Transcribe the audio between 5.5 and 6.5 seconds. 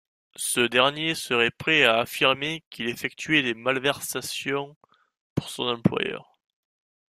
son employeur.